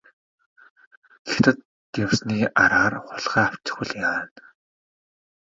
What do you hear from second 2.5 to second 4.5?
араар хулгай авчихвал яана.